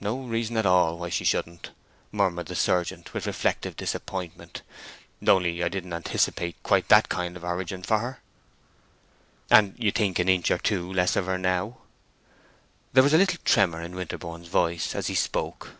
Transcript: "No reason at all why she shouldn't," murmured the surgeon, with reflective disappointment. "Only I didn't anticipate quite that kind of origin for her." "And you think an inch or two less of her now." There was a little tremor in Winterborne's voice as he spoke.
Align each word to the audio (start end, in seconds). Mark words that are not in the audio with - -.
"No 0.00 0.22
reason 0.22 0.56
at 0.56 0.64
all 0.64 0.96
why 0.96 1.10
she 1.10 1.22
shouldn't," 1.22 1.70
murmured 2.10 2.46
the 2.46 2.54
surgeon, 2.54 3.04
with 3.12 3.26
reflective 3.26 3.76
disappointment. 3.76 4.62
"Only 5.26 5.62
I 5.62 5.68
didn't 5.68 5.92
anticipate 5.92 6.56
quite 6.62 6.88
that 6.88 7.10
kind 7.10 7.36
of 7.36 7.44
origin 7.44 7.82
for 7.82 7.98
her." 7.98 8.20
"And 9.50 9.74
you 9.76 9.92
think 9.92 10.18
an 10.18 10.30
inch 10.30 10.50
or 10.50 10.56
two 10.56 10.90
less 10.90 11.14
of 11.14 11.26
her 11.26 11.36
now." 11.36 11.76
There 12.94 13.02
was 13.02 13.12
a 13.12 13.18
little 13.18 13.40
tremor 13.44 13.82
in 13.82 13.94
Winterborne's 13.96 14.48
voice 14.48 14.94
as 14.94 15.08
he 15.08 15.14
spoke. 15.14 15.72